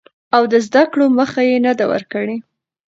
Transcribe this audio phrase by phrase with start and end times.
[0.35, 2.37] او د زده کړو مخه يې نه ده ورکړې.